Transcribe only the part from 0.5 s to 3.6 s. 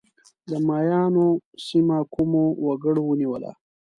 مایایانو سیمه کومو وګړو ونیوله؟